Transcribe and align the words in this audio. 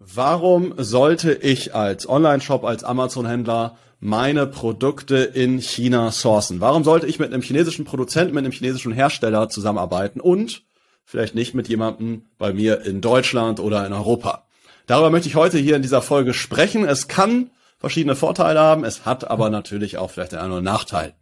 Warum 0.00 0.74
sollte 0.76 1.32
ich 1.32 1.74
als 1.74 2.08
Online-Shop, 2.08 2.64
als 2.64 2.84
Amazon-Händler 2.84 3.76
meine 3.98 4.46
Produkte 4.46 5.16
in 5.16 5.58
China 5.58 6.12
sourcen? 6.12 6.60
Warum 6.60 6.84
sollte 6.84 7.08
ich 7.08 7.18
mit 7.18 7.32
einem 7.32 7.42
chinesischen 7.42 7.84
Produzenten, 7.84 8.32
mit 8.32 8.44
einem 8.44 8.52
chinesischen 8.52 8.92
Hersteller 8.92 9.48
zusammenarbeiten 9.48 10.20
und 10.20 10.62
vielleicht 11.04 11.34
nicht 11.34 11.54
mit 11.54 11.68
jemandem 11.68 12.26
bei 12.38 12.52
mir 12.52 12.82
in 12.82 13.00
Deutschland 13.00 13.58
oder 13.58 13.84
in 13.84 13.92
Europa? 13.92 14.44
Darüber 14.86 15.10
möchte 15.10 15.28
ich 15.28 15.34
heute 15.34 15.58
hier 15.58 15.74
in 15.74 15.82
dieser 15.82 16.00
Folge 16.00 16.32
sprechen. 16.32 16.84
Es 16.84 17.08
kann 17.08 17.50
verschiedene 17.80 18.14
Vorteile 18.14 18.60
haben, 18.60 18.84
es 18.84 19.04
hat 19.04 19.28
aber 19.28 19.50
natürlich 19.50 19.98
auch 19.98 20.12
vielleicht 20.12 20.32
einen 20.32 20.52
oder 20.52 20.58
anderen 20.58 20.64
Nachteil. 20.64 21.14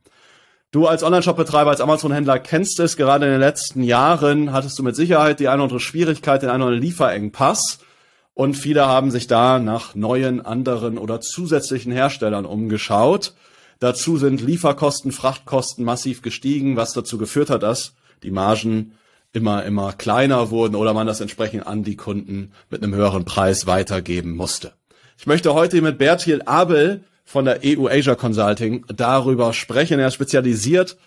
Du 0.71 0.87
als 0.87 1.03
Online-Shop-Betreiber, 1.03 1.71
als 1.71 1.81
Amazon-Händler 1.81 2.41
kennst 2.41 2.79
es, 2.81 2.99
gerade 2.99 3.25
in 3.25 3.33
den 3.33 3.41
letzten 3.41 3.83
Jahren 3.83 4.53
hattest 4.53 4.79
du 4.79 4.83
mit 4.83 4.97
Sicherheit 4.97 5.41
die 5.41 5.49
eine 5.49 5.55
oder 5.55 5.63
andere 5.65 5.81
Schwierigkeit, 5.81 6.43
den 6.43 6.51
einen 6.51 6.61
oder 6.61 6.73
anderen 6.73 6.83
Lieferengpass. 6.83 7.79
Und 8.37 8.53
viele 8.53 8.85
haben 8.85 9.11
sich 9.11 9.29
da 9.29 9.59
nach 9.59 9.95
neuen, 9.95 10.45
anderen 10.45 10.99
oder 10.99 11.23
zusätzlichen 11.23 11.91
Herstellern 11.91 12.45
umgeschaut. 12.45 13.33
Dazu 13.79 14.19
sind 14.19 14.43
Lieferkosten, 14.43 15.11
Frachtkosten 15.11 15.87
massiv 15.87 16.21
gestiegen, 16.21 16.77
was 16.77 16.93
dazu 16.93 17.17
geführt 17.17 17.49
hat, 17.49 17.63
dass 17.63 17.95
die 18.23 18.31
Margen 18.31 18.93
immer, 19.33 19.65
immer 19.65 19.95
kleiner 19.95 20.51
wurden 20.51 20.75
oder 20.75 20.93
man 20.93 21.07
das 21.07 21.23
entsprechend 21.23 21.67
an 21.67 21.83
die 21.83 21.97
Kunden 21.97 22.53
mit 22.69 22.83
einem 22.83 22.95
höheren 22.95 23.25
Preis 23.25 23.67
weitergeben 23.67 24.37
musste. 24.37 24.75
Ich 25.17 25.27
möchte 25.27 25.55
heute 25.55 25.81
mit 25.81 25.97
Bertil 25.97 26.43
Abel 26.45 27.05
von 27.25 27.47
der 27.47 27.61
EU 27.65 27.89
Asia 27.89 28.17
Consulting 28.17 28.85
darüber 28.95 29.55
sprechen. 29.55 29.99
Er 29.99 30.09
ist 30.09 30.15
spezialisiert 30.15 30.99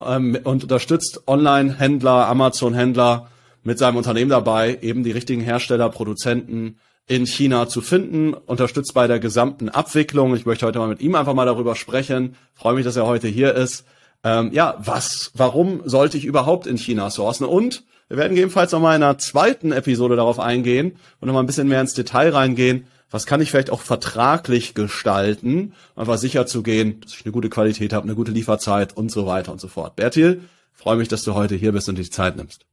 ähm, 0.00 0.38
und 0.44 0.62
unterstützt 0.62 1.26
Online-Händler, 1.26 2.28
Amazon-Händler 2.28 3.28
mit 3.66 3.78
seinem 3.78 3.96
Unternehmen 3.96 4.30
dabei, 4.30 4.78
eben 4.80 5.04
die 5.04 5.10
richtigen 5.10 5.42
Hersteller, 5.42 5.90
Produzenten 5.90 6.78
in 7.06 7.26
China 7.26 7.68
zu 7.68 7.80
finden, 7.80 8.34
unterstützt 8.34 8.94
bei 8.94 9.06
der 9.06 9.20
gesamten 9.20 9.68
Abwicklung. 9.68 10.34
Ich 10.34 10.46
möchte 10.46 10.66
heute 10.66 10.78
mal 10.78 10.88
mit 10.88 11.00
ihm 11.00 11.14
einfach 11.14 11.34
mal 11.34 11.46
darüber 11.46 11.76
sprechen. 11.76 12.36
freue 12.54 12.74
mich, 12.74 12.84
dass 12.84 12.96
er 12.96 13.06
heute 13.06 13.28
hier 13.28 13.54
ist 13.54 13.84
ähm, 14.26 14.50
ja, 14.52 14.76
was, 14.78 15.30
warum 15.34 15.82
sollte 15.84 16.18
ich 16.18 16.24
überhaupt 16.24 16.66
in 16.66 16.78
China 16.78 17.10
sourcen? 17.10 17.46
Und 17.46 17.84
wir 18.08 18.16
werden 18.16 18.30
gegebenenfalls 18.30 18.72
nochmal 18.72 18.96
in 18.96 19.02
einer 19.04 19.18
zweiten 19.18 19.70
Episode 19.70 20.16
darauf 20.16 20.40
eingehen 20.40 20.96
und 21.20 21.26
nochmal 21.26 21.44
ein 21.44 21.46
bisschen 21.46 21.68
mehr 21.68 21.80
ins 21.80 21.94
Detail 21.94 22.30
reingehen. 22.30 22.86
Was 23.08 23.26
kann 23.26 23.40
ich 23.40 23.52
vielleicht 23.52 23.70
auch 23.70 23.82
vertraglich 23.82 24.74
gestalten, 24.74 25.74
einfach 25.94 26.18
sicher 26.18 26.46
zu 26.46 26.64
gehen, 26.64 27.00
dass 27.02 27.14
ich 27.14 27.24
eine 27.24 27.32
gute 27.32 27.50
Qualität 27.50 27.92
habe, 27.92 28.02
eine 28.02 28.16
gute 28.16 28.32
Lieferzeit 28.32 28.96
und 28.96 29.12
so 29.12 29.26
weiter 29.26 29.52
und 29.52 29.60
so 29.60 29.68
fort. 29.68 29.94
Bertil, 29.94 30.42
freue 30.72 30.96
mich, 30.96 31.06
dass 31.06 31.22
du 31.22 31.34
heute 31.34 31.54
hier 31.54 31.70
bist 31.70 31.88
und 31.88 31.96
dir 31.96 32.02
die 32.02 32.10
Zeit 32.10 32.36
nimmst. 32.36 32.66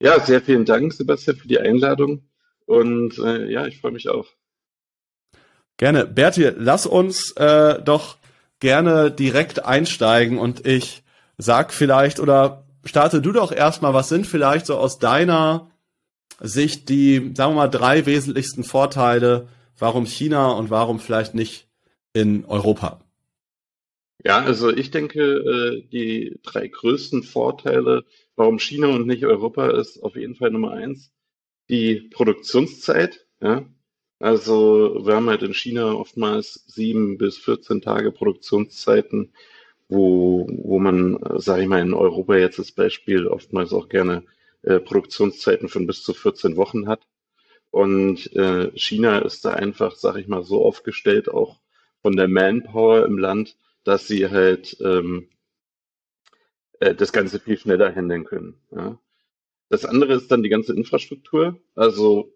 Ja, 0.00 0.20
sehr 0.20 0.40
vielen 0.42 0.64
Dank, 0.64 0.92
Sebastian, 0.92 1.36
für 1.36 1.48
die 1.48 1.58
Einladung. 1.58 2.28
Und 2.66 3.18
äh, 3.18 3.50
ja, 3.50 3.66
ich 3.66 3.80
freue 3.80 3.92
mich 3.92 4.08
auch. 4.08 4.26
Gerne. 5.76 6.06
Bertil, 6.06 6.54
lass 6.58 6.86
uns 6.86 7.32
äh, 7.32 7.82
doch 7.82 8.18
gerne 8.60 9.10
direkt 9.10 9.64
einsteigen 9.64 10.38
und 10.38 10.66
ich 10.66 11.02
sag 11.36 11.72
vielleicht 11.72 12.20
oder 12.20 12.64
starte 12.84 13.20
du 13.20 13.32
doch 13.32 13.52
erstmal, 13.52 13.92
was 13.92 14.08
sind 14.08 14.26
vielleicht 14.26 14.66
so 14.66 14.76
aus 14.76 14.98
deiner 14.98 15.70
Sicht 16.40 16.88
die, 16.88 17.32
sagen 17.34 17.52
wir 17.52 17.62
mal, 17.62 17.68
drei 17.68 18.06
wesentlichsten 18.06 18.64
Vorteile, 18.64 19.48
warum 19.78 20.06
China 20.06 20.52
und 20.52 20.70
warum 20.70 21.00
vielleicht 21.00 21.34
nicht 21.34 21.68
in 22.12 22.44
Europa? 22.44 23.00
Ja, 24.24 24.38
also 24.38 24.70
ich 24.70 24.90
denke, 24.90 25.20
äh, 25.20 25.82
die 25.92 26.38
drei 26.42 26.68
größten 26.68 27.22
Vorteile, 27.22 28.04
warum 28.36 28.58
China 28.58 28.88
und 28.88 29.06
nicht 29.06 29.24
Europa 29.24 29.70
ist, 29.70 30.02
auf 30.02 30.16
jeden 30.16 30.34
Fall 30.34 30.50
Nummer 30.50 30.72
eins, 30.72 31.12
die 31.68 32.08
Produktionszeit. 32.12 33.26
Ja, 33.40 33.66
also 34.18 35.02
wir 35.04 35.14
haben 35.16 35.28
halt 35.28 35.42
in 35.42 35.54
China 35.54 35.92
oftmals 35.92 36.64
sieben 36.66 37.18
bis 37.18 37.38
14 37.38 37.80
Tage 37.80 38.12
Produktionszeiten, 38.12 39.32
wo, 39.88 40.46
wo 40.50 40.78
man, 40.78 41.18
sage 41.36 41.62
ich 41.62 41.68
mal, 41.68 41.82
in 41.82 41.94
Europa 41.94 42.36
jetzt 42.36 42.58
das 42.58 42.72
Beispiel 42.72 43.26
oftmals 43.26 43.72
auch 43.72 43.88
gerne 43.88 44.24
äh, 44.62 44.80
Produktionszeiten 44.80 45.68
von 45.68 45.86
bis 45.86 46.02
zu 46.02 46.14
14 46.14 46.56
Wochen 46.56 46.88
hat. 46.88 47.06
Und 47.70 48.34
äh, 48.36 48.70
China 48.76 49.18
ist 49.18 49.44
da 49.44 49.50
einfach, 49.54 49.96
sage 49.96 50.20
ich 50.20 50.28
mal, 50.28 50.42
so 50.44 50.64
aufgestellt, 50.64 51.28
auch 51.28 51.60
von 52.02 52.16
der 52.16 52.28
Manpower 52.28 53.04
im 53.04 53.18
Land, 53.18 53.56
dass 53.82 54.06
sie 54.06 54.30
halt 54.30 54.76
ähm, 54.80 55.28
äh, 56.80 56.94
das 56.94 57.12
Ganze 57.12 57.40
viel 57.40 57.58
schneller 57.58 57.94
handeln 57.94 58.24
können. 58.24 58.60
Ja. 58.70 58.98
Das 59.68 59.84
andere 59.84 60.14
ist 60.14 60.30
dann 60.30 60.42
die 60.42 60.48
ganze 60.48 60.74
Infrastruktur. 60.74 61.60
Also 61.74 62.32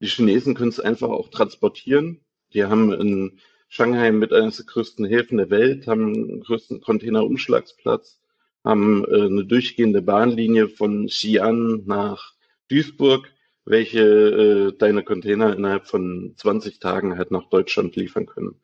die 0.00 0.08
Chinesen 0.08 0.54
können 0.54 0.70
es 0.70 0.80
einfach 0.80 1.08
auch 1.08 1.28
transportieren. 1.28 2.20
Die 2.52 2.64
haben 2.64 2.92
in 2.92 3.38
Shanghai 3.68 4.12
mit 4.12 4.32
eines 4.32 4.56
der 4.56 4.66
größten 4.66 5.04
Häfen 5.06 5.38
der 5.38 5.50
Welt, 5.50 5.86
haben 5.86 6.14
den 6.14 6.40
größten 6.40 6.80
Containerumschlagsplatz, 6.80 8.20
haben 8.64 9.04
äh, 9.04 9.26
eine 9.26 9.44
durchgehende 9.44 10.02
Bahnlinie 10.02 10.68
von 10.68 11.08
Xi'an 11.08 11.82
nach 11.86 12.34
Duisburg, 12.68 13.28
welche 13.64 14.00
äh, 14.00 14.72
deine 14.78 15.02
Container 15.02 15.56
innerhalb 15.56 15.86
von 15.86 16.34
20 16.36 16.78
Tagen 16.78 17.18
halt 17.18 17.30
nach 17.30 17.48
Deutschland 17.48 17.96
liefern 17.96 18.26
können. 18.26 18.60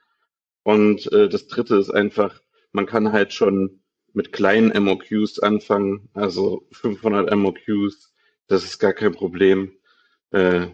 Und 0.65 1.11
das 1.11 1.49
dritte 1.49 1.75
ist 1.75 1.91
einfach, 1.91 2.41
man 2.71 2.87
kann 2.87 3.11
halt 3.11 3.33
schon 3.33 3.82
mit 4.15 4.33
kleinen 4.33 4.73
MOQs 4.85 5.39
anfangen, 5.39 6.09
also 6.15 6.67
500 6.73 7.35
MOQs, 7.35 8.15
das 8.47 8.65
ist 8.65 8.79
gar 8.79 8.93
kein 8.93 9.13
Problem. 9.13 9.73
Äh, 10.31 10.69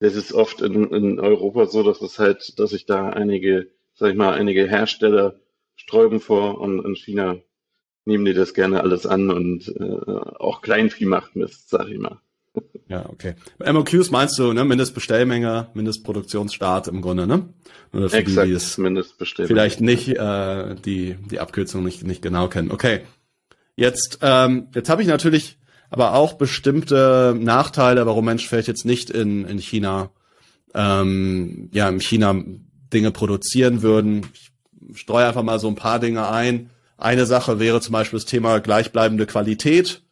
das 0.00 0.16
ist 0.16 0.32
oft 0.32 0.62
in, 0.62 0.90
in 0.92 1.20
Europa 1.20 1.66
so, 1.66 1.82
dass 1.82 2.00
es 2.00 2.18
halt, 2.18 2.58
dass 2.58 2.70
sich 2.70 2.86
da 2.86 3.10
einige, 3.10 3.70
sag 3.94 4.10
ich 4.10 4.16
mal, 4.16 4.32
einige 4.32 4.66
Hersteller 4.66 5.40
sträuben 5.76 6.20
vor 6.20 6.60
und 6.60 6.84
in 6.84 6.96
China 6.96 7.38
nehmen 8.04 8.24
die 8.24 8.34
das 8.34 8.54
gerne 8.54 8.80
alles 8.82 9.06
an 9.06 9.30
und 9.30 9.68
äh, 9.78 10.12
auch 10.38 10.62
Kleinvieh 10.62 11.04
macht 11.04 11.36
Mist, 11.36 11.68
sag 11.70 11.88
ich 11.88 11.98
mal. 11.98 12.20
Ja, 12.88 13.08
okay. 13.08 13.34
MOQs 13.64 14.10
meinst 14.10 14.36
du, 14.38 14.52
ne? 14.52 14.64
Mindestbestellmenge, 14.64 15.68
Mindestproduktionsstart 15.74 16.88
im 16.88 17.02
Grunde, 17.02 17.26
ne? 17.26 17.48
Oder 17.92 18.10
für 18.10 18.16
Exakt, 18.16 18.46
die, 18.46 18.50
die 18.50 18.56
es 18.56 18.78
Mindestbestellmenge. 18.78 19.54
vielleicht 19.54 19.80
nicht 19.80 20.08
äh, 20.08 20.74
die 20.74 21.14
die 21.30 21.38
Abkürzung 21.38 21.84
nicht 21.84 22.04
nicht 22.04 22.22
genau 22.22 22.48
kennen. 22.48 22.72
Okay. 22.72 23.02
Jetzt 23.76 24.18
ähm, 24.22 24.68
jetzt 24.74 24.90
habe 24.90 25.02
ich 25.02 25.08
natürlich 25.08 25.58
aber 25.90 26.14
auch 26.14 26.34
bestimmte 26.34 27.36
Nachteile, 27.38 28.06
warum 28.06 28.24
Menschen 28.24 28.48
vielleicht 28.48 28.68
jetzt 28.68 28.86
nicht 28.86 29.10
in, 29.10 29.44
in 29.44 29.58
China, 29.58 30.10
ähm, 30.74 31.68
ja, 31.72 31.88
in 31.88 32.00
China 32.00 32.42
Dinge 32.92 33.10
produzieren 33.10 33.82
würden. 33.82 34.26
Ich 34.92 35.00
streue 35.00 35.26
einfach 35.26 35.42
mal 35.42 35.58
so 35.58 35.68
ein 35.68 35.74
paar 35.74 35.98
Dinge 35.98 36.28
ein. 36.28 36.70
Eine 36.96 37.26
Sache 37.26 37.58
wäre 37.58 37.80
zum 37.80 37.92
Beispiel 37.92 38.18
das 38.18 38.26
Thema 38.26 38.60
gleichbleibende 38.60 39.26
Qualität, 39.26 40.02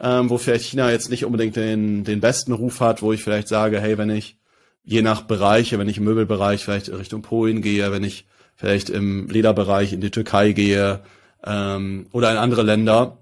ähm, 0.00 0.30
wo 0.30 0.38
vielleicht 0.38 0.64
China 0.64 0.90
jetzt 0.90 1.10
nicht 1.10 1.24
unbedingt 1.24 1.56
den, 1.56 2.04
den 2.04 2.20
besten 2.20 2.52
Ruf 2.52 2.80
hat, 2.80 3.02
wo 3.02 3.12
ich 3.12 3.22
vielleicht 3.22 3.48
sage, 3.48 3.80
hey, 3.80 3.98
wenn 3.98 4.10
ich 4.10 4.38
je 4.84 5.02
nach 5.02 5.22
Bereiche, 5.22 5.78
wenn 5.78 5.88
ich 5.88 5.98
im 5.98 6.04
Möbelbereich 6.04 6.64
vielleicht 6.64 6.90
Richtung 6.90 7.22
Polen 7.22 7.62
gehe, 7.62 7.92
wenn 7.92 8.04
ich 8.04 8.26
vielleicht 8.56 8.90
im 8.90 9.28
Lederbereich 9.28 9.92
in 9.92 10.00
die 10.00 10.10
Türkei 10.10 10.52
gehe 10.52 11.02
ähm, 11.44 12.06
oder 12.12 12.30
in 12.30 12.36
andere 12.36 12.62
Länder, 12.62 13.18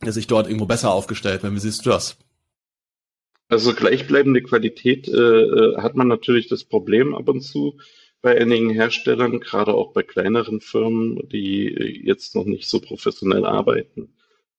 er 0.00 0.12
sich 0.12 0.26
dort 0.26 0.46
irgendwo 0.46 0.66
besser 0.66 0.92
aufgestellt 0.92 1.42
wenn 1.42 1.54
Wie 1.54 1.60
siehst 1.60 1.86
du 1.86 1.90
das? 1.90 2.18
Also 3.48 3.74
gleichbleibende 3.74 4.42
Qualität 4.42 5.08
äh, 5.08 5.12
äh, 5.12 5.76
hat 5.76 5.94
man 5.94 6.08
natürlich 6.08 6.48
das 6.48 6.64
Problem 6.64 7.14
ab 7.14 7.28
und 7.28 7.42
zu 7.42 7.78
bei 8.22 8.40
einigen 8.40 8.70
Herstellern, 8.70 9.40
gerade 9.40 9.74
auch 9.74 9.92
bei 9.92 10.02
kleineren 10.02 10.60
Firmen, 10.60 11.28
die 11.28 12.02
jetzt 12.04 12.34
noch 12.34 12.44
nicht 12.44 12.68
so 12.68 12.80
professionell 12.80 13.44
arbeiten. 13.44 14.14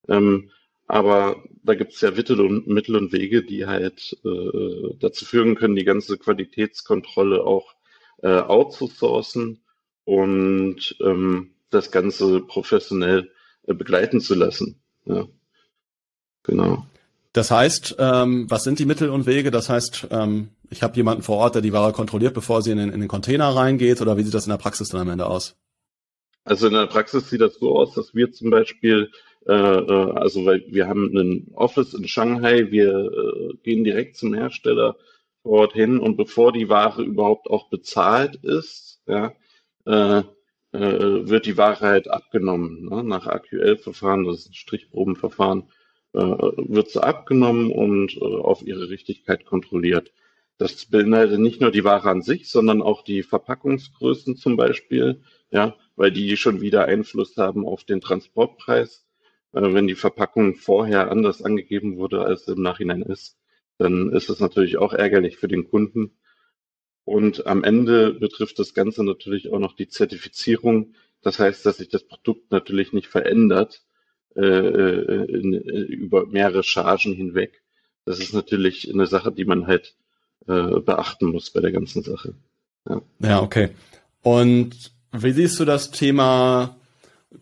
Ähm, 0.08 0.52
aber 0.88 1.44
da 1.64 1.76
gibt 1.76 1.94
es 1.94 2.02
ja 2.02 2.12
Mittel 2.12 2.42
und, 2.42 2.68
Mittel 2.68 2.96
und 2.96 3.12
Wege, 3.14 3.44
die 3.44 3.66
halt 3.66 4.18
äh, 4.26 4.96
dazu 5.00 5.26
führen 5.26 5.56
können, 5.56 5.76
die 5.76 5.86
ganze 5.86 6.18
Qualitätskontrolle 6.18 7.44
auch 7.44 7.74
äh, 8.22 8.40
outzusourcen 8.40 9.64
und 10.06 10.96
ähm, 11.02 11.52
das 11.70 11.92
Ganze 11.92 12.42
professionell 12.42 13.32
äh, 13.64 13.74
begleiten 13.74 14.22
zu 14.22 14.36
lassen. 14.36 14.82
Ja. 15.06 15.28
Genau. 16.44 16.86
Das 17.32 17.50
heißt, 17.50 17.96
ähm, 17.98 18.46
was 18.50 18.64
sind 18.64 18.78
die 18.78 18.86
Mittel 18.86 19.10
und 19.10 19.26
Wege? 19.26 19.50
Das 19.50 19.68
heißt, 19.68 20.08
ähm, 20.12 20.50
ich 20.70 20.84
habe 20.84 20.96
jemanden 20.96 21.24
vor 21.24 21.38
Ort, 21.38 21.56
der 21.56 21.62
die 21.64 21.74
Ware 21.74 21.92
kontrolliert, 21.92 22.34
bevor 22.34 22.62
sie 22.62 22.72
in 22.72 22.78
den, 22.78 22.90
in 22.90 23.00
den 23.00 23.10
Container 23.10 23.50
reingeht, 23.56 24.02
oder 24.02 24.18
wie 24.18 24.24
sieht 24.24 24.34
das 24.34 24.46
in 24.46 24.52
der 24.52 24.58
Praxis 24.58 24.90
dann 24.90 25.02
am 25.02 25.10
Ende 25.10 25.26
aus? 25.26 25.56
Also 26.44 26.68
in 26.68 26.74
der 26.74 26.88
Praxis 26.88 27.30
sieht 27.30 27.42
das 27.42 27.56
so 27.56 27.76
aus, 27.76 27.96
dass 27.96 28.14
wir 28.14 28.32
zum 28.32 28.50
Beispiel, 28.50 29.10
also 29.50 30.46
weil 30.46 30.64
wir 30.68 30.88
haben 30.88 31.16
ein 31.18 31.52
Office 31.54 31.94
in 31.94 32.08
Shanghai, 32.08 32.72
wir 32.72 33.12
äh, 33.12 33.54
gehen 33.64 33.84
direkt 33.84 34.16
zum 34.16 34.34
Hersteller 34.34 34.96
vor 35.44 35.72
hin 35.74 36.00
und 36.00 36.16
bevor 36.16 36.54
die 36.54 36.70
Ware 36.70 37.04
überhaupt 37.04 37.50
auch 37.50 37.70
bezahlt 37.70 38.36
ist, 38.36 39.02
ja, 39.06 39.34
äh, 39.86 40.24
äh, 40.74 41.30
wird 41.30 41.46
die 41.46 41.58
Ware 41.58 41.82
halt 41.82 42.10
abgenommen. 42.10 42.86
Ne? 42.90 43.04
Nach 43.04 43.28
AQL-Verfahren, 43.28 44.26
das 44.26 44.40
ist 44.40 44.50
ein 44.50 44.54
Strichprobenverfahren, 44.54 45.64
äh, 46.14 46.20
wird 46.20 46.90
sie 46.90 47.04
abgenommen 47.04 47.72
und 47.72 48.16
äh, 48.18 48.20
auf 48.20 48.66
ihre 48.66 48.90
Richtigkeit 48.90 49.46
kontrolliert. 49.46 50.12
Das 50.58 50.86
beinhaltet 50.86 51.40
nicht 51.40 51.62
nur 51.62 51.72
die 51.72 51.84
Ware 51.84 52.10
an 52.10 52.22
sich, 52.22 52.50
sondern 52.50 52.82
auch 52.82 53.04
die 53.04 53.24
Verpackungsgrößen 53.24 54.38
zum 54.38 54.56
Beispiel, 54.56 55.22
ja, 55.52 55.76
weil 55.96 56.12
die 56.12 56.38
schon 56.38 56.62
wieder 56.62 56.86
Einfluss 56.86 57.38
haben 57.38 57.66
auf 57.66 57.84
den 57.84 58.02
Transportpreis. 58.02 59.06
Äh, 59.54 59.74
wenn 59.74 59.88
die 59.88 59.96
Verpackung 59.96 60.56
vorher 60.56 61.10
anders 61.12 61.42
angegeben 61.42 61.98
wurde, 61.98 62.26
als 62.26 62.48
im 62.48 62.62
Nachhinein 62.62 63.02
ist, 63.04 63.38
dann 63.78 64.12
ist 64.12 64.30
es 64.30 64.40
natürlich 64.40 64.78
auch 64.78 64.94
ärgerlich 64.94 65.38
für 65.38 65.48
den 65.48 65.70
Kunden. 65.70 66.12
Und 67.06 67.48
am 67.48 67.64
Ende 67.64 68.14
betrifft 68.14 68.60
das 68.60 68.74
Ganze 68.74 69.04
natürlich 69.04 69.52
auch 69.52 69.60
noch 69.60 69.76
die 69.76 69.88
Zertifizierung. 69.88 70.94
Das 71.22 71.40
heißt, 71.40 71.66
dass 71.66 71.78
sich 71.78 71.90
das 71.90 72.04
Produkt 72.04 72.52
natürlich 72.52 72.94
nicht 72.94 73.08
verändert 73.08 73.84
äh, 74.36 74.42
äh 74.42 75.26
in, 75.32 75.54
äh, 75.54 75.82
über 75.82 76.26
mehrere 76.26 76.64
Chargen 76.64 77.14
hinweg. 77.14 77.62
Das 78.06 78.20
ist 78.20 78.34
natürlich 78.34 78.92
eine 78.92 79.08
Sache, 79.08 79.32
die 79.32 79.46
man 79.46 79.68
halt 79.68 79.96
äh, 80.48 80.80
beachten 80.80 81.28
muss 81.28 81.52
bei 81.52 81.62
der 81.62 81.72
ganzen 81.72 82.04
Sache. 82.04 82.36
Ja. 82.88 83.02
ja, 83.20 83.42
okay. 83.42 83.70
Und 84.22 84.92
wie 85.12 85.32
siehst 85.32 85.60
du 85.60 85.66
das 85.66 85.92
Thema 85.92 86.78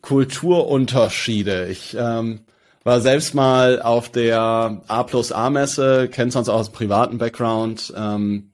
Kulturunterschiede? 0.01 1.67
Ich 1.67 1.95
ähm, 1.99 2.41
war 2.83 3.01
selbst 3.01 3.35
mal 3.35 3.81
auf 3.81 4.09
der 4.09 4.81
A 4.87 5.03
plus 5.03 5.31
A 5.31 5.49
Messe, 5.49 6.07
kennst 6.09 6.37
uns 6.37 6.49
auch 6.49 6.59
aus 6.59 6.71
privaten 6.71 7.17
Background. 7.17 7.93
Ähm, 7.95 8.53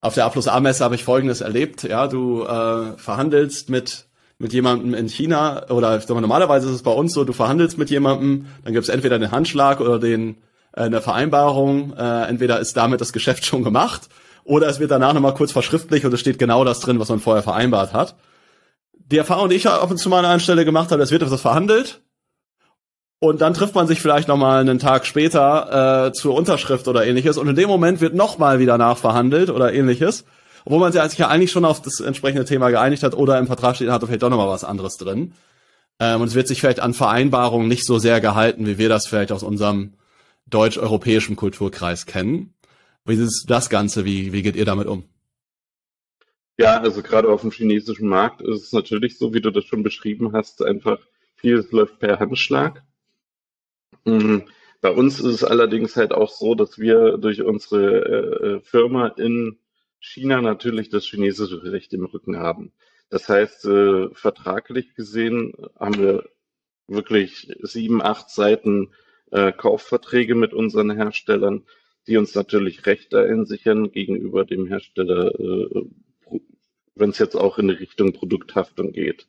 auf 0.00 0.14
der 0.14 0.26
A 0.26 0.28
plus 0.28 0.48
A 0.48 0.60
Messe 0.60 0.84
habe 0.84 0.94
ich 0.94 1.04
Folgendes 1.04 1.40
erlebt. 1.40 1.82
Ja, 1.82 2.06
du 2.06 2.44
äh, 2.44 2.96
verhandelst 2.96 3.70
mit 3.70 4.06
mit 4.38 4.52
jemandem 4.52 4.94
in 4.94 5.08
China 5.08 5.70
oder 5.70 5.98
sag 6.00 6.10
mal, 6.10 6.20
normalerweise 6.20 6.68
ist 6.68 6.74
es 6.74 6.82
bei 6.82 6.90
uns 6.90 7.14
so, 7.14 7.24
du 7.24 7.32
verhandelst 7.32 7.78
mit 7.78 7.88
jemandem, 7.90 8.46
dann 8.64 8.72
gibt 8.72 8.82
es 8.82 8.88
entweder 8.88 9.18
den 9.18 9.30
Handschlag 9.30 9.80
oder 9.80 9.98
den 9.98 10.36
äh, 10.72 10.82
eine 10.82 11.00
Vereinbarung. 11.00 11.94
Äh, 11.96 12.28
entweder 12.28 12.58
ist 12.58 12.76
damit 12.76 13.00
das 13.00 13.12
Geschäft 13.12 13.44
schon 13.46 13.62
gemacht 13.62 14.08
oder 14.44 14.68
es 14.68 14.80
wird 14.80 14.90
danach 14.90 15.14
nochmal 15.14 15.34
kurz 15.34 15.52
verschriftlich 15.52 16.04
und 16.04 16.12
es 16.12 16.20
steht 16.20 16.38
genau 16.38 16.64
das 16.64 16.80
drin, 16.80 17.00
was 17.00 17.08
man 17.08 17.20
vorher 17.20 17.42
vereinbart 17.42 17.92
hat. 17.92 18.16
Die 19.06 19.18
Erfahrung, 19.18 19.48
die 19.48 19.56
ich 19.56 19.68
ab 19.68 19.90
und 19.90 19.98
zu 19.98 20.08
mal 20.08 20.20
an 20.20 20.24
einer 20.24 20.40
Stelle 20.40 20.64
gemacht 20.64 20.90
habe, 20.90 21.02
es 21.02 21.10
wird 21.10 21.22
etwas 21.22 21.40
verhandelt 21.40 22.02
und 23.18 23.40
dann 23.40 23.54
trifft 23.54 23.74
man 23.74 23.86
sich 23.86 24.00
vielleicht 24.00 24.28
nochmal 24.28 24.60
einen 24.60 24.78
Tag 24.78 25.06
später 25.06 26.06
äh, 26.06 26.12
zur 26.12 26.34
Unterschrift 26.34 26.88
oder 26.88 27.06
ähnliches 27.06 27.38
und 27.38 27.48
in 27.48 27.54
dem 27.54 27.68
Moment 27.68 28.00
wird 28.00 28.14
nochmal 28.14 28.58
wieder 28.58 28.78
nachverhandelt 28.78 29.50
oder 29.50 29.72
ähnliches, 29.72 30.24
obwohl 30.64 30.80
man 30.80 30.92
sich 30.92 31.18
ja 31.18 31.28
eigentlich 31.28 31.52
schon 31.52 31.64
auf 31.64 31.82
das 31.82 32.00
entsprechende 32.00 32.44
Thema 32.44 32.70
geeinigt 32.70 33.02
hat 33.02 33.14
oder 33.14 33.38
im 33.38 33.46
Vertrag 33.46 33.76
steht, 33.76 33.90
hat 33.90 34.02
vielleicht 34.04 34.22
doch 34.22 34.30
nochmal 34.30 34.48
was 34.48 34.64
anderes 34.64 34.96
drin. 34.96 35.32
Ähm, 36.00 36.20
und 36.20 36.28
es 36.28 36.34
wird 36.34 36.48
sich 36.48 36.60
vielleicht 36.60 36.80
an 36.80 36.94
Vereinbarungen 36.94 37.68
nicht 37.68 37.86
so 37.86 37.98
sehr 37.98 38.20
gehalten, 38.20 38.66
wie 38.66 38.78
wir 38.78 38.88
das 38.88 39.06
vielleicht 39.06 39.32
aus 39.32 39.42
unserem 39.42 39.94
deutsch-europäischen 40.46 41.36
Kulturkreis 41.36 42.06
kennen. 42.06 42.54
Wie 43.04 43.14
ist 43.14 43.46
das 43.48 43.70
Ganze? 43.70 44.04
Wie, 44.04 44.32
wie 44.32 44.42
geht 44.42 44.56
ihr 44.56 44.64
damit 44.64 44.86
um? 44.86 45.04
Ja, 46.58 46.80
also 46.80 47.02
gerade 47.02 47.28
auf 47.28 47.40
dem 47.40 47.50
chinesischen 47.50 48.08
Markt 48.08 48.40
ist 48.40 48.62
es 48.62 48.72
natürlich 48.72 49.18
so, 49.18 49.34
wie 49.34 49.40
du 49.40 49.50
das 49.50 49.64
schon 49.64 49.82
beschrieben 49.82 50.32
hast, 50.32 50.62
einfach 50.62 50.98
vieles 51.34 51.72
läuft 51.72 51.98
per 51.98 52.20
Handschlag. 52.20 52.82
Mhm. 54.04 54.44
Bei 54.80 54.90
uns 54.90 55.18
ist 55.18 55.26
es 55.26 55.44
allerdings 55.44 55.96
halt 55.96 56.12
auch 56.12 56.30
so, 56.30 56.54
dass 56.54 56.78
wir 56.78 57.16
durch 57.18 57.42
unsere 57.42 58.04
äh, 58.04 58.46
äh, 58.46 58.60
Firma 58.60 59.08
in 59.08 59.58
China 59.98 60.42
natürlich 60.42 60.90
das 60.90 61.06
chinesische 61.06 61.72
Recht 61.72 61.92
im 61.94 62.04
Rücken 62.04 62.36
haben. 62.36 62.72
Das 63.08 63.28
heißt, 63.28 63.64
äh, 63.64 64.10
vertraglich 64.12 64.94
gesehen 64.94 65.54
haben 65.78 65.98
wir 65.98 66.28
wirklich 66.86 67.50
sieben, 67.62 68.02
acht 68.02 68.28
Seiten 68.30 68.90
äh, 69.30 69.52
Kaufverträge 69.52 70.34
mit 70.34 70.52
unseren 70.52 70.90
Herstellern, 70.90 71.64
die 72.06 72.18
uns 72.18 72.34
natürlich 72.34 72.86
Rechte 72.86 73.20
einsichern 73.20 73.90
gegenüber 73.90 74.44
dem 74.44 74.66
Hersteller, 74.66 75.32
äh, 75.40 75.82
wenn 76.94 77.10
es 77.10 77.18
jetzt 77.18 77.36
auch 77.36 77.58
in 77.58 77.70
Richtung 77.70 78.12
Produkthaftung 78.12 78.92
geht. 78.92 79.26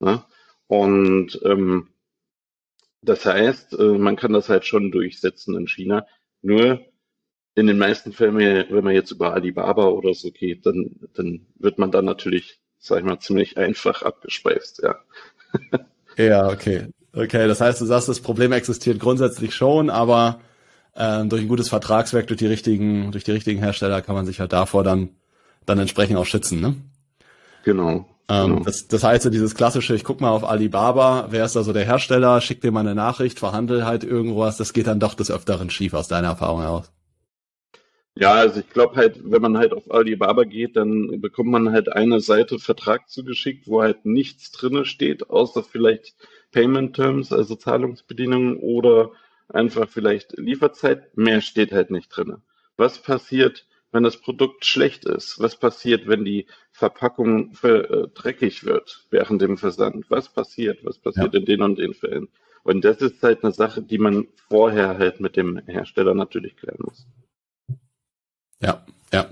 Ne? 0.00 0.22
Und 0.66 1.40
ähm, 1.44 1.88
das 3.02 3.24
heißt, 3.24 3.78
äh, 3.78 3.98
man 3.98 4.16
kann 4.16 4.32
das 4.32 4.48
halt 4.48 4.64
schon 4.64 4.90
durchsetzen 4.90 5.56
in 5.56 5.68
China. 5.68 6.06
Nur 6.42 6.80
in 7.54 7.66
den 7.66 7.78
meisten 7.78 8.12
Fällen, 8.12 8.36
wenn 8.36 8.84
man 8.84 8.94
jetzt 8.94 9.10
über 9.10 9.34
Alibaba 9.34 9.86
oder 9.86 10.14
so 10.14 10.30
geht, 10.30 10.64
dann, 10.66 10.96
dann 11.14 11.46
wird 11.58 11.78
man 11.78 11.90
da 11.90 12.02
natürlich, 12.02 12.60
sag 12.78 12.98
ich 13.00 13.04
mal, 13.04 13.18
ziemlich 13.18 13.56
einfach 13.56 14.02
abgespeist, 14.02 14.82
ja. 14.82 14.96
ja, 16.16 16.48
okay. 16.48 16.86
Okay, 17.12 17.48
das 17.48 17.60
heißt, 17.60 17.80
du 17.80 17.84
sagst, 17.86 18.08
das 18.08 18.20
Problem 18.20 18.52
existiert 18.52 19.00
grundsätzlich 19.00 19.54
schon, 19.54 19.90
aber 19.90 20.40
ähm, 20.94 21.28
durch 21.30 21.42
ein 21.42 21.48
gutes 21.48 21.68
Vertragswerk, 21.68 22.28
durch 22.28 22.38
die 22.38 22.46
richtigen, 22.46 23.10
durch 23.10 23.24
die 23.24 23.32
richtigen 23.32 23.58
Hersteller 23.58 24.02
kann 24.02 24.14
man 24.14 24.26
sich 24.26 24.38
halt 24.38 24.52
davor 24.52 24.84
dann, 24.84 25.10
dann 25.66 25.78
entsprechend 25.78 26.16
auch 26.16 26.26
schützen, 26.26 26.60
ne? 26.60 26.76
Genau. 27.68 28.06
Ähm, 28.30 28.46
genau. 28.46 28.64
das, 28.64 28.88
das 28.88 29.04
heißt, 29.04 29.24
so 29.24 29.28
dieses 29.28 29.54
klassische, 29.54 29.94
ich 29.94 30.02
guck 30.02 30.22
mal 30.22 30.30
auf 30.30 30.42
Alibaba, 30.42 31.26
wer 31.28 31.44
ist 31.44 31.54
da 31.54 31.62
so 31.62 31.74
der 31.74 31.84
Hersteller, 31.84 32.40
schick 32.40 32.62
dir 32.62 32.72
mal 32.72 32.80
eine 32.80 32.94
Nachricht, 32.94 33.38
verhandel 33.38 33.84
halt 33.84 34.04
irgendwas, 34.04 34.56
das 34.56 34.72
geht 34.72 34.86
dann 34.86 35.00
doch 35.00 35.12
des 35.12 35.30
Öfteren 35.30 35.68
schief 35.68 35.92
aus 35.92 36.08
deiner 36.08 36.28
Erfahrung 36.28 36.62
heraus. 36.62 36.90
Ja, 38.14 38.32
also 38.32 38.60
ich 38.60 38.70
glaube 38.70 38.96
halt, 38.96 39.20
wenn 39.22 39.42
man 39.42 39.58
halt 39.58 39.74
auf 39.74 39.90
Alibaba 39.90 40.44
geht, 40.44 40.76
dann 40.76 41.20
bekommt 41.20 41.50
man 41.50 41.70
halt 41.70 41.92
eine 41.92 42.20
Seite 42.20 42.58
Vertrag 42.58 43.10
zugeschickt, 43.10 43.68
wo 43.68 43.82
halt 43.82 44.06
nichts 44.06 44.50
drinne 44.50 44.86
steht, 44.86 45.28
außer 45.28 45.62
vielleicht 45.62 46.14
Payment 46.52 46.96
Terms, 46.96 47.34
also 47.34 47.54
Zahlungsbedingungen 47.54 48.56
oder 48.56 49.10
einfach 49.50 49.90
vielleicht 49.90 50.38
Lieferzeit. 50.38 51.18
Mehr 51.18 51.42
steht 51.42 51.72
halt 51.72 51.90
nicht 51.90 52.08
drin. 52.08 52.38
Was 52.78 53.02
passiert, 53.02 53.66
wenn 53.92 54.02
das 54.02 54.20
Produkt 54.20 54.64
schlecht 54.64 55.04
ist? 55.04 55.38
Was 55.40 55.56
passiert, 55.56 56.06
wenn 56.06 56.24
die 56.24 56.46
Verpackung 56.72 57.52
äh, 57.62 58.08
dreckig 58.14 58.64
wird 58.64 59.06
während 59.10 59.40
dem 59.42 59.56
Versand? 59.56 60.06
Was 60.10 60.32
passiert? 60.32 60.84
Was 60.84 60.98
passiert 60.98 61.34
ja. 61.34 61.40
in 61.40 61.46
den 61.46 61.62
und 61.62 61.78
den 61.78 61.94
Fällen? 61.94 62.28
Und 62.64 62.84
das 62.84 62.98
ist 62.98 63.22
halt 63.22 63.44
eine 63.44 63.52
Sache, 63.52 63.82
die 63.82 63.98
man 63.98 64.26
vorher 64.48 64.98
halt 64.98 65.20
mit 65.20 65.36
dem 65.36 65.58
Hersteller 65.66 66.14
natürlich 66.14 66.56
klären 66.56 66.78
muss. 66.80 67.06
Ja, 68.60 68.84
ja. 69.12 69.30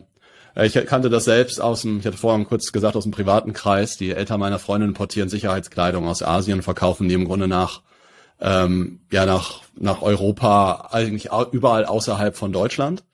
Äh, 0.54 0.66
ich 0.66 0.74
kannte 0.86 1.10
das 1.10 1.24
selbst 1.24 1.60
aus 1.60 1.82
dem, 1.82 1.98
ich 1.98 2.06
hatte 2.06 2.16
vorhin 2.16 2.46
kurz 2.46 2.72
gesagt, 2.72 2.96
aus 2.96 3.04
dem 3.04 3.12
privaten 3.12 3.52
Kreis. 3.52 3.96
Die 3.96 4.12
Eltern 4.12 4.40
meiner 4.40 4.58
Freundin 4.58 4.90
importieren 4.90 5.28
Sicherheitskleidung 5.28 6.06
aus 6.06 6.22
Asien, 6.22 6.62
verkaufen 6.62 7.08
die 7.08 7.14
im 7.14 7.26
Grunde 7.26 7.46
nach, 7.46 7.82
ähm, 8.40 9.00
ja, 9.12 9.26
nach, 9.26 9.62
nach 9.74 10.02
Europa, 10.02 10.88
eigentlich 10.92 11.30
überall 11.52 11.84
außerhalb 11.84 12.36
von 12.36 12.52
Deutschland. 12.52 13.04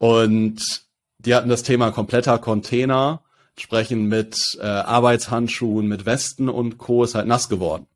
Und 0.00 0.86
die 1.18 1.34
hatten 1.34 1.50
das 1.50 1.62
Thema 1.62 1.90
kompletter 1.90 2.38
Container, 2.38 3.22
sprechen 3.58 4.06
mit 4.06 4.58
äh, 4.58 4.64
Arbeitshandschuhen, 4.64 5.86
mit 5.86 6.06
Westen 6.06 6.48
und 6.48 6.78
Co. 6.78 7.04
ist 7.04 7.14
halt 7.14 7.26
nass 7.26 7.50
geworden. 7.50 7.86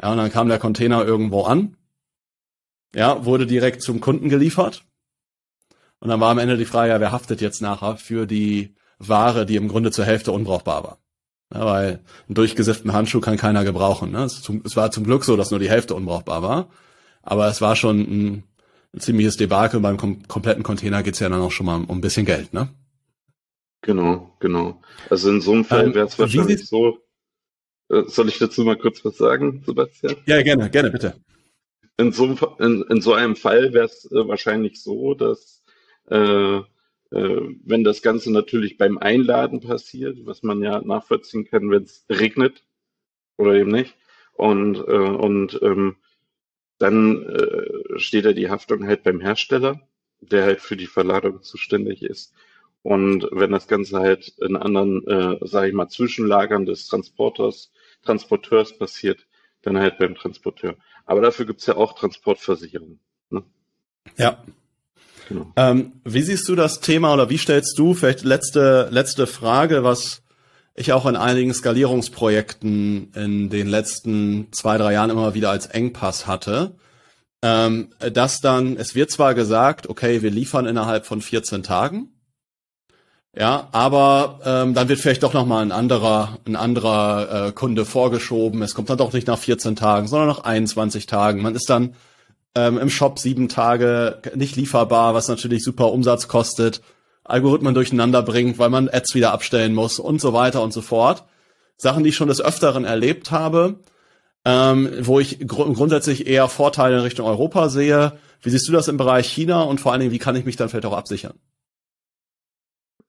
Ja, 0.00 0.12
und 0.12 0.18
dann 0.18 0.30
kam 0.30 0.48
der 0.48 0.60
Container 0.60 1.04
irgendwo 1.04 1.42
an. 1.42 1.76
Ja, 2.94 3.24
wurde 3.24 3.46
direkt 3.46 3.82
zum 3.82 4.00
Kunden 4.00 4.28
geliefert. 4.28 4.84
Und 5.98 6.10
dann 6.10 6.20
war 6.20 6.30
am 6.30 6.38
Ende 6.38 6.56
die 6.56 6.64
Frage, 6.64 6.92
ja, 6.92 7.00
wer 7.00 7.10
haftet 7.10 7.40
jetzt 7.40 7.60
nachher 7.60 7.96
für 7.96 8.26
die 8.26 8.76
Ware, 8.98 9.46
die 9.46 9.56
im 9.56 9.66
Grunde 9.66 9.90
zur 9.90 10.04
Hälfte 10.04 10.30
unbrauchbar 10.30 10.84
war? 10.84 10.98
Ja, 11.52 11.66
weil 11.66 12.04
einen 12.28 12.34
durchgesifften 12.34 12.92
Handschuh 12.92 13.20
kann 13.20 13.36
keiner 13.36 13.64
gebrauchen. 13.64 14.12
Ne? 14.12 14.22
Es, 14.22 14.48
es, 14.62 14.76
war 14.76 14.92
zum 14.92 15.02
Glück 15.02 15.24
so, 15.24 15.36
dass 15.36 15.50
nur 15.50 15.58
die 15.58 15.70
Hälfte 15.70 15.96
unbrauchbar 15.96 16.42
war. 16.42 16.68
Aber 17.22 17.48
es 17.48 17.60
war 17.60 17.74
schon 17.74 17.98
ein, 17.98 18.44
ein 18.96 19.00
ziemliches 19.00 19.36
Debakel. 19.36 19.80
Beim 19.80 19.96
kom 19.96 20.26
kompletten 20.26 20.62
Container 20.62 21.02
geht's 21.02 21.20
ja 21.20 21.28
dann 21.28 21.40
auch 21.40 21.52
schon 21.52 21.66
mal 21.66 21.76
um 21.76 21.98
ein 21.98 22.00
bisschen 22.00 22.26
Geld, 22.26 22.52
ne? 22.52 22.68
Genau, 23.82 24.34
genau. 24.40 24.80
Also 25.10 25.30
in 25.30 25.40
so 25.40 25.52
einem 25.52 25.64
Fall 25.64 25.86
ähm, 25.86 25.94
wäre 25.94 26.06
es 26.06 26.18
wahrscheinlich 26.18 26.66
so. 26.66 26.98
Äh, 27.88 28.02
soll 28.06 28.28
ich 28.28 28.38
dazu 28.38 28.64
mal 28.64 28.76
kurz 28.76 29.04
was 29.04 29.16
sagen, 29.16 29.62
Sebastian? 29.64 30.16
Ja, 30.26 30.42
gerne, 30.42 30.70
gerne, 30.70 30.90
bitte. 30.90 31.14
In 31.98 32.12
so, 32.12 32.26
in, 32.58 32.82
in 32.90 33.00
so 33.00 33.14
einem 33.14 33.36
Fall 33.36 33.72
wäre 33.72 33.84
es 33.86 34.10
äh, 34.10 34.26
wahrscheinlich 34.26 34.82
so, 34.82 35.14
dass 35.14 35.62
äh, 36.10 36.56
äh, 36.56 36.62
wenn 37.10 37.84
das 37.84 38.02
Ganze 38.02 38.32
natürlich 38.32 38.76
beim 38.76 38.98
Einladen 38.98 39.60
passiert, 39.60 40.18
was 40.24 40.42
man 40.42 40.62
ja 40.62 40.80
nachvollziehen 40.80 41.44
kann, 41.44 41.70
wenn 41.70 41.84
es 41.84 42.04
regnet 42.10 42.64
oder 43.36 43.54
eben 43.54 43.70
nicht. 43.70 43.94
Und, 44.32 44.76
äh, 44.76 44.80
und 44.80 45.58
ähm, 45.62 45.96
dann 46.78 47.22
äh, 47.24 47.98
steht 47.98 48.24
ja 48.24 48.32
die 48.32 48.50
Haftung 48.50 48.86
halt 48.86 49.02
beim 49.02 49.20
Hersteller, 49.20 49.80
der 50.20 50.44
halt 50.44 50.60
für 50.60 50.76
die 50.76 50.86
Verladung 50.86 51.42
zuständig 51.42 52.02
ist. 52.02 52.32
Und 52.82 53.26
wenn 53.32 53.50
das 53.50 53.66
Ganze 53.66 53.98
halt 53.98 54.28
in 54.38 54.56
anderen, 54.56 55.06
äh, 55.06 55.38
sage 55.46 55.68
ich 55.68 55.74
mal, 55.74 55.88
Zwischenlagern 55.88 56.66
des 56.66 56.86
Transporters 56.86 57.70
Transporteurs 58.06 58.78
passiert, 58.78 59.26
dann 59.62 59.78
halt 59.78 59.98
beim 59.98 60.14
Transporteur. 60.14 60.76
Aber 61.04 61.20
dafür 61.20 61.44
gibt's 61.46 61.66
ja 61.66 61.76
auch 61.76 61.98
Transportversicherungen. 61.98 63.00
Ne? 63.30 63.42
Ja. 64.16 64.44
Genau. 65.28 65.52
Ähm, 65.56 66.00
wie 66.04 66.22
siehst 66.22 66.48
du 66.48 66.54
das 66.54 66.80
Thema 66.80 67.12
oder 67.12 67.28
wie 67.28 67.38
stellst 67.38 67.76
du, 67.78 67.94
vielleicht 67.94 68.22
letzte, 68.22 68.88
letzte 68.92 69.26
Frage, 69.26 69.82
was 69.82 70.22
ich 70.76 70.92
auch 70.92 71.06
in 71.06 71.16
einigen 71.16 71.52
Skalierungsprojekten 71.54 73.12
in 73.14 73.50
den 73.50 73.66
letzten 73.66 74.52
zwei, 74.52 74.76
drei 74.78 74.92
Jahren 74.92 75.10
immer 75.10 75.34
wieder 75.34 75.50
als 75.50 75.66
Engpass 75.66 76.26
hatte, 76.26 76.76
ähm, 77.42 77.90
dass 77.98 78.40
dann, 78.40 78.76
es 78.76 78.94
wird 78.94 79.10
zwar 79.10 79.34
gesagt, 79.34 79.88
okay, 79.88 80.22
wir 80.22 80.30
liefern 80.30 80.66
innerhalb 80.66 81.06
von 81.06 81.22
14 81.22 81.62
Tagen, 81.62 82.10
ja, 83.38 83.68
aber 83.72 84.40
ähm, 84.44 84.72
dann 84.72 84.88
wird 84.88 84.98
vielleicht 84.98 85.22
doch 85.22 85.34
nochmal 85.34 85.62
ein 85.62 85.72
anderer, 85.72 86.38
ein 86.46 86.56
anderer 86.56 87.48
äh, 87.48 87.52
Kunde 87.52 87.84
vorgeschoben. 87.84 88.62
Es 88.62 88.74
kommt 88.74 88.88
dann 88.88 88.96
doch 88.96 89.12
nicht 89.12 89.26
nach 89.26 89.38
14 89.38 89.76
Tagen, 89.76 90.08
sondern 90.08 90.28
nach 90.28 90.44
21 90.44 91.04
Tagen. 91.04 91.42
Man 91.42 91.54
ist 91.54 91.68
dann 91.68 91.94
ähm, 92.54 92.78
im 92.78 92.88
Shop 92.88 93.18
sieben 93.18 93.50
Tage 93.50 94.22
nicht 94.34 94.56
lieferbar, 94.56 95.12
was 95.12 95.28
natürlich 95.28 95.62
super 95.62 95.92
Umsatz 95.92 96.28
kostet, 96.28 96.80
Algorithmen 97.28 97.74
durcheinander 97.74 98.22
bringt, 98.22 98.58
weil 98.58 98.70
man 98.70 98.88
Ads 98.88 99.14
wieder 99.14 99.32
abstellen 99.32 99.74
muss 99.74 99.98
und 99.98 100.20
so 100.20 100.32
weiter 100.32 100.62
und 100.62 100.72
so 100.72 100.80
fort. 100.80 101.24
Sachen, 101.76 102.04
die 102.04 102.10
ich 102.10 102.16
schon 102.16 102.28
des 102.28 102.40
Öfteren 102.40 102.84
erlebt 102.84 103.30
habe, 103.30 103.80
ähm, 104.44 104.90
wo 105.00 105.20
ich 105.20 105.40
gr 105.40 105.72
grundsätzlich 105.72 106.26
eher 106.26 106.48
Vorteile 106.48 106.96
in 106.96 107.02
Richtung 107.02 107.26
Europa 107.26 107.68
sehe. 107.68 108.18
Wie 108.40 108.50
siehst 108.50 108.68
du 108.68 108.72
das 108.72 108.88
im 108.88 108.96
Bereich 108.96 109.26
China 109.26 109.62
und 109.62 109.80
vor 109.80 109.92
allen 109.92 110.00
Dingen, 110.00 110.12
wie 110.12 110.18
kann 110.18 110.36
ich 110.36 110.44
mich 110.44 110.56
dann 110.56 110.68
vielleicht 110.68 110.86
auch 110.86 110.96
absichern? 110.96 111.34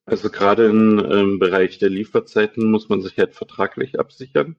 Also 0.05 0.29
gerade 0.29 0.65
im 0.65 0.99
ähm, 0.99 1.39
Bereich 1.39 1.79
der 1.79 1.89
Lieferzeiten 1.89 2.71
muss 2.71 2.89
man 2.89 3.01
sich 3.01 3.17
halt 3.17 3.35
vertraglich 3.35 3.99
absichern. 3.99 4.55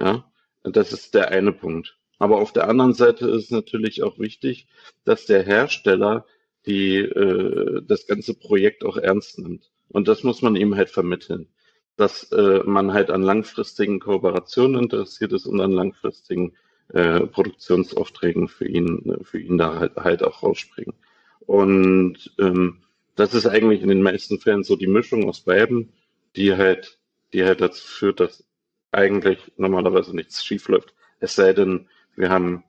Ja, 0.00 0.24
das 0.64 0.92
ist 0.92 1.14
der 1.14 1.30
eine 1.30 1.52
Punkt. 1.52 1.98
Aber 2.18 2.38
auf 2.38 2.52
der 2.52 2.68
anderen 2.68 2.94
Seite 2.94 3.28
ist 3.28 3.52
natürlich 3.52 4.02
auch 4.02 4.18
wichtig, 4.18 4.66
dass 5.04 5.26
der 5.26 5.44
Hersteller 5.44 6.24
die 6.68 6.98
äh, 6.98 7.82
das 7.86 8.06
ganze 8.06 8.34
Projekt 8.34 8.84
auch 8.84 8.96
ernst 8.96 9.38
nimmt. 9.38 9.70
Und 9.88 10.06
das 10.08 10.22
muss 10.22 10.42
man 10.42 10.54
ihm 10.56 10.76
halt 10.76 10.90
vermitteln, 10.90 11.48
dass 11.96 12.30
äh, 12.32 12.62
man 12.64 12.92
halt 12.92 13.10
an 13.10 13.22
langfristigen 13.22 14.00
Kooperationen 14.00 14.82
interessiert 14.82 15.32
ist 15.32 15.46
und 15.46 15.60
an 15.60 15.72
langfristigen 15.72 16.54
äh, 16.90 17.20
Produktionsaufträgen 17.20 18.48
für 18.48 18.68
ihn 18.68 19.18
für 19.22 19.40
ihn 19.40 19.58
da 19.58 19.80
halt, 19.80 19.96
halt 19.96 20.22
auch 20.22 20.42
rausspringen. 20.42 20.94
Und 21.40 22.32
ähm, 22.38 22.82
das 23.16 23.34
ist 23.34 23.46
eigentlich 23.46 23.82
in 23.82 23.88
den 23.88 24.02
meisten 24.02 24.38
Fällen 24.38 24.62
so 24.62 24.76
die 24.76 24.86
Mischung 24.86 25.28
aus 25.28 25.40
beiden, 25.40 25.92
die 26.36 26.54
halt, 26.54 26.98
die 27.32 27.44
halt 27.44 27.60
dazu 27.60 27.86
führt, 27.86 28.20
dass 28.20 28.44
eigentlich 28.92 29.38
normalerweise 29.56 30.14
nichts 30.14 30.44
schief 30.44 30.68
läuft. 30.68 30.94
Es 31.20 31.34
sei 31.34 31.52
denn, 31.52 31.88
wir 32.16 32.30
haben 32.30 32.64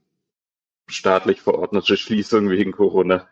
staatlich 0.87 1.41
verordnete 1.41 1.97
Schließungen 1.97 2.49
wegen 2.49 2.71
Corona. 2.71 3.27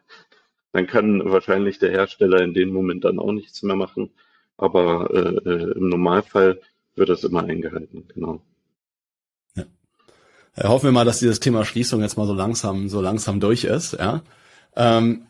Dann 0.74 0.88
kann 0.88 1.32
wahrscheinlich 1.32 1.80
der 1.80 1.92
Hersteller 1.92 2.42
in 2.42 2.54
dem 2.54 2.70
Moment 2.70 3.06
dann 3.06 3.20
auch 3.20 3.32
nichts 3.32 3.64
mehr 3.64 3.76
machen. 3.76 4.12
Aber 4.58 5.10
äh, 5.12 5.50
äh 5.50 5.72
im 5.74 5.90
Normalfall 5.90 6.60
wird 6.96 7.10
das 7.10 7.24
immer 7.24 7.44
eingehalten, 7.44 8.06
genau. 8.14 8.42
Ja. 9.56 9.64
Ja, 10.56 10.70
hoffen 10.70 10.86
wir 10.86 10.92
mal, 10.92 11.06
dass 11.06 11.20
dieses 11.20 11.40
Thema 11.40 11.64
Schließung 11.64 12.02
jetzt 12.02 12.18
mal 12.18 12.28
so 12.28 12.34
langsam, 12.34 12.90
so 12.90 13.02
langsam 13.02 13.40
durch 13.40 13.64
ist, 13.64 13.94
ja. 13.94 14.24
Ähm, 14.76 15.28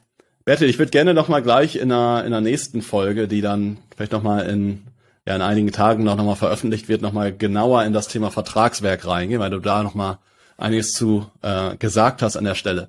Bertel, 0.48 0.70
ich 0.70 0.80
würde 0.80 0.92
gerne 0.92 1.14
noch 1.14 1.28
mal 1.28 1.42
gleich 1.42 1.76
in 1.76 1.92
einer, 1.92 2.24
in 2.24 2.32
der 2.32 2.40
nächsten 2.40 2.82
Folge, 2.82 3.28
die 3.28 3.42
dann 3.42 3.80
vielleicht 3.94 4.14
noch 4.14 4.24
mal 4.24 4.50
in, 4.50 4.84
ja, 5.26 5.36
in 5.36 5.42
einigen 5.42 5.74
Tagen 5.74 6.06
noch, 6.06 6.16
noch 6.16 6.24
mal 6.24 6.36
veröffentlicht 6.36 6.88
wird, 6.88 7.02
noch 7.02 7.12
mal 7.12 7.36
genauer 7.36 7.84
in 7.84 7.92
das 7.92 8.08
Thema 8.08 8.32
Vertragswerk 8.32 9.06
reingehen, 9.06 9.42
weil 9.42 9.50
du 9.50 9.60
da 9.60 9.84
noch 9.84 9.94
mal 9.94 10.20
einiges 10.56 10.94
zu 10.94 11.30
äh, 11.42 11.76
gesagt 11.76 12.22
hast 12.22 12.38
an 12.38 12.46
der 12.46 12.56
Stelle. 12.56 12.88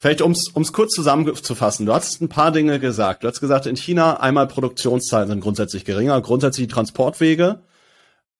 Vielleicht 0.00 0.22
ums 0.22 0.54
ums 0.54 0.72
kurz 0.72 0.94
zusammenzufassen. 0.94 1.84
Du 1.84 1.92
hast 1.92 2.20
ein 2.20 2.28
paar 2.28 2.52
Dinge 2.52 2.78
gesagt. 2.78 3.24
Du 3.24 3.28
hast 3.28 3.40
gesagt, 3.40 3.66
in 3.66 3.76
China 3.76 4.20
einmal 4.20 4.46
Produktionszeiten 4.46 5.28
sind 5.28 5.40
grundsätzlich 5.40 5.84
geringer, 5.84 6.20
grundsätzlich 6.20 6.68
die 6.68 6.72
Transportwege 6.72 7.60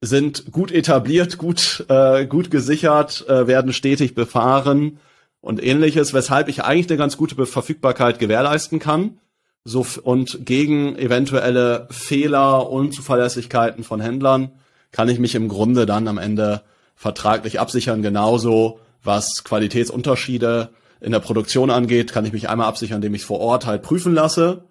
sind 0.01 0.53
gut 0.53 0.71
etabliert, 0.71 1.39
gut 1.39 1.85
äh, 1.89 2.25
gut 2.27 2.51
gesichert, 2.51 3.27
äh, 3.29 3.49
werden 3.49 3.73
stetig 3.73 4.15
befahren 4.15 5.01
und 5.41 5.63
ähnliches, 5.63 6.15
weshalb 6.15 6.49
ich 6.49 6.63
eigentlich 6.63 6.89
eine 6.89 6.99
ganz 6.99 7.17
gute 7.17 7.47
Verfügbarkeit 7.47 8.19
gewährleisten 8.19 8.79
kann. 8.79 9.19
So, 9.65 9.85
und 10.03 10.47
gegen 10.47 10.97
eventuelle 10.97 11.89
Fehler, 11.91 12.71
Unzuverlässigkeiten 12.71 13.85
von 13.85 14.01
Händlern 14.01 14.53
kann 14.93 15.09
ich 15.09 15.19
mich 15.19 15.35
im 15.35 15.49
Grunde 15.49 15.85
dann 15.85 16.09
am 16.09 16.19
Ende 16.19 16.63
vertraglich 16.95 17.61
absichern. 17.61 18.01
Genauso 18.03 18.79
was 19.03 19.45
Qualitätsunterschiede 19.45 20.71
in 21.01 21.13
der 21.13 21.21
Produktion 21.21 21.71
angeht, 21.71 22.13
kann 22.13 22.25
ich 22.25 22.33
mich 22.33 22.49
einmal 22.49 22.69
absichern, 22.69 22.97
indem 22.97 23.15
ich 23.15 23.25
vor 23.25 23.41
Ort 23.41 23.67
halt 23.67 23.83
prüfen 23.83 24.15
lasse 24.15 24.65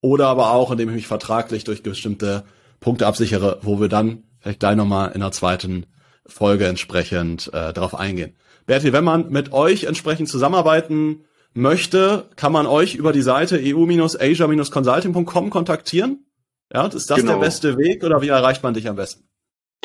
oder 0.00 0.28
aber 0.28 0.52
auch, 0.52 0.70
indem 0.70 0.88
ich 0.90 0.94
mich 0.94 1.06
vertraglich 1.06 1.64
durch 1.64 1.82
bestimmte 1.82 2.44
Punkte 2.80 3.06
absichere, 3.06 3.58
wo 3.62 3.80
wir 3.80 3.88
dann 3.88 4.22
vielleicht 4.40 4.60
gleich 4.60 4.76
nochmal 4.76 5.12
in 5.12 5.20
der 5.20 5.32
zweiten 5.32 5.86
Folge 6.26 6.66
entsprechend 6.66 7.48
äh, 7.48 7.72
darauf 7.72 7.94
eingehen. 7.94 8.36
Berti, 8.66 8.92
wenn 8.92 9.04
man 9.04 9.30
mit 9.30 9.52
euch 9.52 9.84
entsprechend 9.84 10.28
zusammenarbeiten 10.28 11.24
möchte, 11.54 12.28
kann 12.36 12.52
man 12.52 12.66
euch 12.66 12.94
über 12.94 13.12
die 13.12 13.22
Seite 13.22 13.58
eu-asia-consulting.com 13.58 15.50
kontaktieren? 15.50 16.26
Ja, 16.72 16.86
ist 16.86 17.10
das 17.10 17.18
genau. 17.18 17.32
der 17.32 17.40
beste 17.40 17.78
Weg 17.78 18.04
oder 18.04 18.20
wie 18.20 18.28
erreicht 18.28 18.62
man 18.62 18.74
dich 18.74 18.88
am 18.88 18.96
besten? 18.96 19.24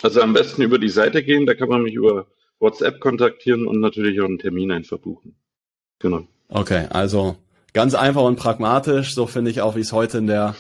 Also 0.02 0.22
am 0.22 0.34
besten 0.34 0.62
über 0.64 0.80
die 0.80 0.90
Seite 0.90 1.24
gehen, 1.24 1.46
da 1.46 1.54
kann 1.54 1.70
man 1.70 1.84
mich 1.84 1.94
über 1.94 2.28
WhatsApp 2.60 3.00
kontaktieren 3.00 3.66
und 3.68 3.80
natürlich 3.80 4.20
auch 4.20 4.26
einen 4.26 4.40
Termin 4.40 4.72
einfach 4.72 4.98
buchen. 4.98 5.38
Genau. 6.04 6.24
Okay, 6.50 6.86
also 6.90 7.38
ganz 7.72 7.96
einfach 7.96 8.24
und 8.24 8.36
pragmatisch, 8.36 9.16
so 9.16 9.26
finde 9.26 9.50
ich 9.50 9.62
auch, 9.62 9.76
wie 9.78 9.80
es 9.80 9.94
heute 9.94 10.18
in 10.18 10.28
der 10.28 10.54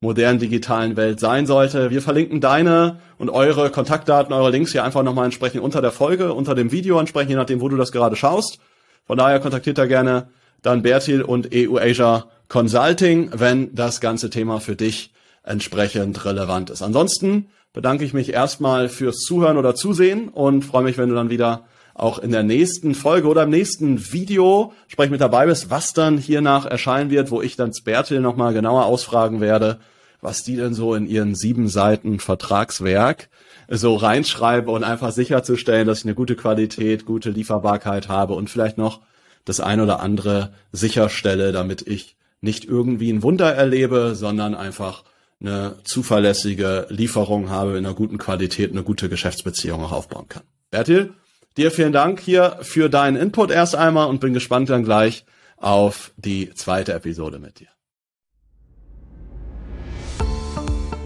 modernen 0.00 0.38
digitalen 0.38 0.96
Welt 0.96 1.20
sein 1.20 1.46
sollte. 1.46 1.90
Wir 1.90 2.00
verlinken 2.00 2.40
deine 2.40 2.98
und 3.18 3.28
eure 3.28 3.70
Kontaktdaten, 3.70 4.32
eure 4.32 4.50
Links 4.50 4.72
hier 4.72 4.84
einfach 4.84 5.02
nochmal 5.02 5.26
entsprechend 5.26 5.62
unter 5.62 5.82
der 5.82 5.92
Folge, 5.92 6.32
unter 6.32 6.54
dem 6.54 6.72
Video 6.72 6.98
entsprechend, 6.98 7.30
je 7.30 7.36
nachdem, 7.36 7.60
wo 7.60 7.68
du 7.68 7.76
das 7.76 7.92
gerade 7.92 8.16
schaust. 8.16 8.58
Von 9.06 9.18
daher 9.18 9.38
kontaktiert 9.38 9.76
da 9.76 9.86
gerne 9.86 10.28
dann 10.62 10.80
Bertil 10.80 11.20
und 11.20 11.50
EU 11.54 11.76
Asia 11.76 12.24
Consulting, 12.48 13.30
wenn 13.34 13.74
das 13.74 14.00
ganze 14.00 14.30
Thema 14.30 14.60
für 14.60 14.76
dich 14.76 15.12
entsprechend 15.42 16.24
relevant 16.24 16.70
ist. 16.70 16.80
Ansonsten 16.80 17.48
bedanke 17.74 18.04
ich 18.04 18.14
mich 18.14 18.32
erstmal 18.32 18.88
fürs 18.88 19.18
Zuhören 19.18 19.58
oder 19.58 19.74
Zusehen 19.74 20.28
und 20.30 20.64
freue 20.64 20.84
mich, 20.84 20.96
wenn 20.96 21.10
du 21.10 21.14
dann 21.14 21.28
wieder 21.28 21.66
auch 21.96 22.18
in 22.18 22.30
der 22.30 22.42
nächsten 22.42 22.94
Folge 22.94 23.26
oder 23.26 23.44
im 23.44 23.50
nächsten 23.50 24.12
Video 24.12 24.74
sprech 24.86 25.08
mit 25.08 25.22
dabei 25.22 25.46
bist, 25.46 25.70
was 25.70 25.94
dann 25.94 26.18
hiernach 26.18 26.66
erscheinen 26.66 27.10
wird, 27.10 27.30
wo 27.30 27.40
ich 27.40 27.56
dann 27.56 27.72
Spertil 27.72 28.20
nochmal 28.20 28.52
genauer 28.52 28.84
ausfragen 28.84 29.40
werde, 29.40 29.78
was 30.20 30.42
die 30.42 30.56
denn 30.56 30.74
so 30.74 30.94
in 30.94 31.06
ihren 31.06 31.34
sieben 31.34 31.68
Seiten 31.68 32.20
Vertragswerk 32.20 33.30
so 33.68 33.96
reinschreibe 33.96 34.70
und 34.70 34.84
einfach 34.84 35.10
sicherzustellen, 35.10 35.86
dass 35.86 36.00
ich 36.00 36.04
eine 36.04 36.14
gute 36.14 36.36
Qualität, 36.36 37.06
gute 37.06 37.30
Lieferbarkeit 37.30 38.08
habe 38.08 38.34
und 38.34 38.50
vielleicht 38.50 38.76
noch 38.76 39.00
das 39.46 39.60
ein 39.60 39.80
oder 39.80 40.00
andere 40.00 40.52
sicherstelle, 40.72 41.52
damit 41.52 41.86
ich 41.86 42.16
nicht 42.42 42.66
irgendwie 42.66 43.10
ein 43.10 43.22
Wunder 43.22 43.54
erlebe, 43.54 44.14
sondern 44.14 44.54
einfach 44.54 45.04
eine 45.40 45.76
zuverlässige 45.84 46.86
Lieferung 46.90 47.48
habe, 47.48 47.78
in 47.78 47.86
einer 47.86 47.94
guten 47.94 48.18
Qualität 48.18 48.72
eine 48.72 48.82
gute 48.82 49.08
Geschäftsbeziehung 49.08 49.82
auch 49.82 49.92
aufbauen 49.92 50.28
kann. 50.28 50.42
Bertil, 50.70 51.14
Dir 51.56 51.70
vielen 51.70 51.92
Dank 51.92 52.20
hier 52.20 52.58
für 52.60 52.90
deinen 52.90 53.16
Input 53.16 53.50
erst 53.50 53.74
einmal 53.74 54.08
und 54.08 54.20
bin 54.20 54.34
gespannt 54.34 54.68
dann 54.68 54.84
gleich 54.84 55.24
auf 55.56 56.12
die 56.16 56.52
zweite 56.54 56.92
Episode 56.92 57.38
mit 57.38 57.60
dir. 57.60 57.68